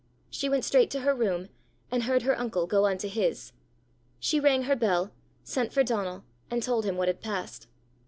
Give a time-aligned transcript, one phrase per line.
[0.31, 1.49] She went straight to her room,
[1.91, 3.53] and heard her uncle go on to his.
[4.19, 7.67] She rang her bell, sent for Donal, and told him what had passed.